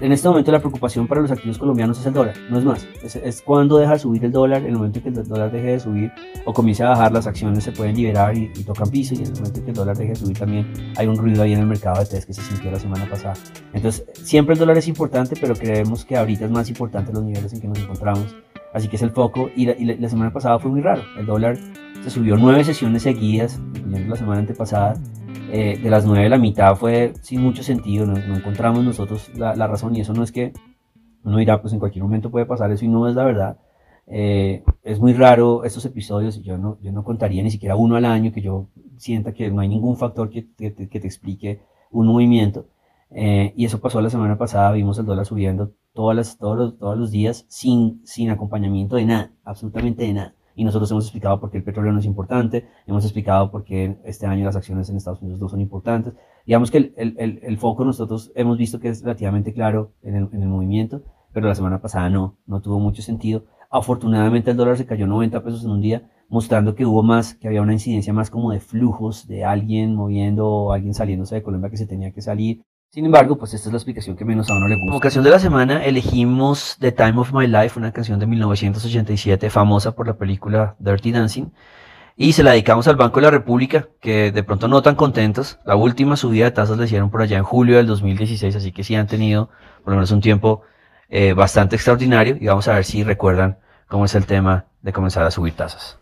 en 0.00 0.12
este 0.12 0.28
momento 0.28 0.52
la 0.52 0.58
preocupación 0.58 1.06
para 1.06 1.20
los 1.20 1.30
activos 1.30 1.58
colombianos 1.58 1.98
es 1.98 2.06
el 2.06 2.12
dólar, 2.12 2.34
no 2.50 2.58
es 2.58 2.64
más. 2.64 2.86
Es, 3.02 3.42
cuando 3.42 3.78
deja 3.78 3.92
de 3.92 3.98
subir 3.98 4.24
el 4.24 4.32
dólar, 4.32 4.62
en 4.62 4.68
el 4.68 4.76
momento 4.76 5.02
que 5.02 5.08
el 5.08 5.26
dólar 5.26 5.50
deje 5.50 5.68
de 5.68 5.80
subir 5.80 6.12
o 6.44 6.52
comience 6.52 6.84
a 6.84 6.90
bajar, 6.90 7.12
las 7.12 7.26
acciones 7.26 7.64
se 7.64 7.72
pueden 7.72 7.96
liberar 7.96 8.36
y, 8.36 8.48
tocan 8.64 8.90
piso 8.90 9.14
y 9.14 9.18
en 9.18 9.26
el 9.26 9.32
momento 9.34 9.64
que 9.64 9.70
el 9.70 9.76
dólar 9.76 9.96
deje 9.96 10.10
de 10.10 10.16
subir 10.16 10.38
también 10.38 10.72
hay 10.96 11.06
un 11.06 11.16
ruido 11.16 11.42
ahí 11.42 11.52
en 11.52 11.60
el 11.60 11.66
mercado 11.66 12.00
de 12.00 12.06
test 12.06 12.26
que 12.26 12.34
se 12.34 12.42
sintió 12.42 12.70
la 12.70 12.80
semana 12.80 13.08
pasada. 13.08 13.34
Entonces, 13.72 14.04
siempre 14.12 14.54
el 14.54 14.58
dólar 14.58 14.76
es 14.76 14.88
importante, 14.88 15.36
pero 15.40 15.54
creemos 15.54 16.04
que 16.04 16.16
ahorita 16.16 16.44
es 16.44 16.50
más 16.50 16.68
importante 16.68 17.12
los 17.12 17.22
niveles 17.22 17.52
en 17.52 17.60
que 17.60 17.68
nos 17.68 17.78
encontramos. 17.78 18.36
Así 18.74 18.88
que 18.88 18.96
es 18.96 19.02
el 19.02 19.10
foco 19.10 19.50
y 19.56 19.66
la, 19.66 20.08
semana 20.08 20.32
pasada 20.32 20.58
fue 20.58 20.70
muy 20.70 20.82
raro. 20.82 21.02
El 21.18 21.24
dólar 21.24 21.56
se 22.02 22.10
subió 22.10 22.36
nueve 22.36 22.62
sesiones 22.64 23.02
seguidas, 23.02 23.58
incluyendo 23.74 24.10
la 24.10 24.16
semana 24.16 24.40
antepasada 24.40 24.94
eh, 25.50 25.78
de 25.82 25.90
las 25.90 26.04
nueve 26.04 26.28
la 26.28 26.38
mitad 26.38 26.74
fue 26.74 27.12
sin 27.22 27.40
mucho 27.40 27.62
sentido, 27.62 28.06
no, 28.06 28.16
encontramos 28.16 28.84
nosotros 28.84 29.30
la, 29.36 29.54
razón 29.66 29.94
y 29.96 30.00
eso 30.00 30.12
no 30.12 30.22
es 30.22 30.32
que 30.32 30.52
uno 31.24 31.38
dirá, 31.38 31.60
pues 31.60 31.72
en 31.72 31.78
cualquier 31.78 32.04
momento 32.04 32.30
puede 32.30 32.46
pasar 32.46 32.70
eso 32.70 32.84
y 32.84 32.88
no 32.88 33.08
es 33.08 33.14
la 33.14 33.24
verdad. 33.24 33.58
Eh, 34.08 34.62
es 34.84 35.00
muy 35.00 35.12
raro 35.14 35.64
estos 35.64 35.84
episodios 35.84 36.40
yo 36.42 36.58
no, 36.58 36.78
yo 36.80 36.92
no 36.92 37.02
contaría 37.02 37.42
ni 37.42 37.50
siquiera 37.50 37.74
uno 37.74 37.96
al 37.96 38.04
año 38.04 38.32
que 38.32 38.40
yo 38.40 38.68
sienta 38.96 39.32
que 39.32 39.50
no 39.50 39.60
hay 39.60 39.68
ningún 39.68 39.96
factor 39.96 40.30
que, 40.30 40.46
que, 40.56 40.70
te 40.70 41.06
explique 41.06 41.60
un 41.90 42.06
movimiento. 42.06 42.66
Eh, 43.10 43.52
y 43.56 43.64
eso 43.64 43.80
pasó 43.80 44.00
la 44.00 44.10
semana 44.10 44.38
pasada, 44.38 44.72
vimos 44.72 44.98
el 44.98 45.06
dólar 45.06 45.26
subiendo 45.26 45.72
todas 45.92 46.16
las, 46.16 46.38
todos, 46.38 46.58
los, 46.58 46.78
todos 46.78 46.98
los 46.98 47.10
días 47.10 47.46
sin, 47.48 48.00
sin 48.04 48.30
acompañamiento 48.30 48.96
de 48.96 49.06
nada, 49.06 49.32
absolutamente 49.44 50.04
de 50.04 50.12
nada 50.12 50.35
y 50.56 50.64
nosotros 50.64 50.90
hemos 50.90 51.04
explicado 51.04 51.38
por 51.38 51.50
qué 51.50 51.58
el 51.58 51.62
petróleo 51.62 51.92
no 51.92 52.00
es 52.00 52.06
importante, 52.06 52.66
hemos 52.86 53.04
explicado 53.04 53.50
por 53.50 53.62
qué 53.62 53.98
este 54.04 54.26
año 54.26 54.46
las 54.46 54.56
acciones 54.56 54.88
en 54.88 54.96
Estados 54.96 55.20
Unidos 55.20 55.38
no 55.38 55.48
son 55.48 55.60
importantes. 55.60 56.14
Digamos 56.46 56.70
que 56.70 56.78
el, 56.78 56.94
el, 56.96 57.40
el 57.42 57.58
foco 57.58 57.84
nosotros 57.84 58.32
hemos 58.34 58.56
visto 58.56 58.80
que 58.80 58.88
es 58.88 59.02
relativamente 59.02 59.52
claro 59.52 59.92
en 60.02 60.16
el, 60.16 60.28
en 60.32 60.42
el, 60.42 60.48
movimiento, 60.48 61.02
pero 61.32 61.46
la 61.46 61.54
semana 61.54 61.80
pasada 61.82 62.08
no, 62.08 62.38
no 62.46 62.62
tuvo 62.62 62.80
mucho 62.80 63.02
sentido. 63.02 63.44
Afortunadamente 63.70 64.50
el 64.50 64.56
dólar 64.56 64.78
se 64.78 64.86
cayó 64.86 65.06
90 65.06 65.44
pesos 65.44 65.62
en 65.64 65.70
un 65.70 65.82
día, 65.82 66.08
mostrando 66.28 66.74
que 66.74 66.86
hubo 66.86 67.02
más, 67.02 67.34
que 67.34 67.48
había 67.48 67.60
una 67.60 67.74
incidencia 67.74 68.14
más 68.14 68.30
como 68.30 68.50
de 68.50 68.60
flujos 68.60 69.28
de 69.28 69.44
alguien 69.44 69.94
moviendo 69.94 70.48
o 70.48 70.72
alguien 70.72 70.94
saliéndose 70.94 71.34
de 71.34 71.42
Colombia 71.42 71.70
que 71.70 71.76
se 71.76 71.86
tenía 71.86 72.12
que 72.12 72.22
salir 72.22 72.62
sin 72.90 73.04
embargo, 73.04 73.36
pues 73.36 73.52
esta 73.52 73.68
es 73.68 73.72
la 73.72 73.76
explicación 73.76 74.16
que 74.16 74.24
menos 74.24 74.48
a 74.50 74.54
uno 74.54 74.68
le 74.68 74.76
gusta. 74.76 74.88
Como 74.88 75.00
canción 75.00 75.22
de 75.22 75.30
la 75.30 75.38
semana 75.38 75.84
elegimos 75.84 76.76
The 76.80 76.92
Time 76.92 77.18
of 77.18 77.32
My 77.32 77.46
Life, 77.46 77.78
una 77.78 77.92
canción 77.92 78.18
de 78.18 78.26
1987 78.26 79.50
famosa 79.50 79.94
por 79.94 80.06
la 80.06 80.14
película 80.14 80.76
Dirty 80.78 81.12
Dancing. 81.12 81.52
Y 82.16 82.32
se 82.32 82.42
la 82.42 82.52
dedicamos 82.52 82.88
al 82.88 82.96
Banco 82.96 83.20
de 83.20 83.26
la 83.26 83.30
República, 83.30 83.88
que 84.00 84.32
de 84.32 84.42
pronto 84.42 84.68
no 84.68 84.80
tan 84.80 84.94
contentos. 84.94 85.58
La 85.66 85.76
última 85.76 86.16
subida 86.16 86.46
de 86.46 86.52
tasas 86.52 86.78
la 86.78 86.86
hicieron 86.86 87.10
por 87.10 87.20
allá 87.20 87.36
en 87.36 87.44
julio 87.44 87.76
del 87.76 87.86
2016, 87.86 88.56
así 88.56 88.72
que 88.72 88.82
sí 88.82 88.94
han 88.94 89.06
tenido 89.06 89.50
por 89.84 89.92
lo 89.92 89.96
menos 89.96 90.10
un 90.12 90.22
tiempo 90.22 90.62
eh, 91.10 91.34
bastante 91.34 91.76
extraordinario. 91.76 92.38
Y 92.40 92.46
vamos 92.46 92.66
a 92.68 92.72
ver 92.72 92.84
si 92.84 93.04
recuerdan 93.04 93.58
cómo 93.88 94.06
es 94.06 94.14
el 94.14 94.24
tema 94.24 94.64
de 94.80 94.94
comenzar 94.94 95.26
a 95.26 95.30
subir 95.30 95.52
tasas. 95.52 95.98